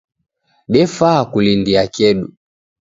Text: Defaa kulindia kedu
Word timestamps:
Defaa 0.77 1.21
kulindia 1.31 1.87
kedu 1.95 2.29